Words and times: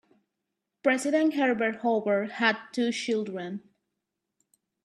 President 0.81 1.35
Herbert 1.35 1.75
Hoover 1.83 2.25
had 2.25 2.57
two 2.73 2.91
children. 2.91 3.61